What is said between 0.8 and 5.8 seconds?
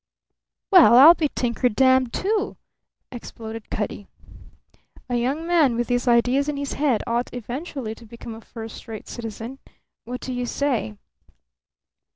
I'll be tinker dammed, too!" exploded Cutty. "A young man